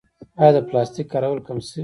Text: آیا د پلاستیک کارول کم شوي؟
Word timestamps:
آیا 0.41 0.51
د 0.55 0.57
پلاستیک 0.69 1.07
کارول 1.13 1.39
کم 1.47 1.57
شوي؟ 1.67 1.79